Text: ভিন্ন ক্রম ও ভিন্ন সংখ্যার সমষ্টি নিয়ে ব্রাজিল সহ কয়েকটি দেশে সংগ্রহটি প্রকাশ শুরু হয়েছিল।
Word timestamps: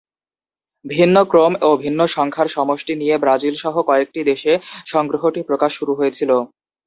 ভিন্ন 0.85 1.17
ক্রম 1.23 1.53
ও 1.61 1.69
ভিন্ন 1.83 1.99
সংখ্যার 2.15 2.47
সমষ্টি 2.47 2.93
নিয়ে 2.95 3.15
ব্রাজিল 3.17 3.55
সহ 3.63 3.75
কয়েকটি 3.89 4.21
দেশে 4.23 4.53
সংগ্রহটি 4.85 5.41
প্রকাশ 5.49 5.71
শুরু 5.79 5.93
হয়েছিল। 5.95 6.31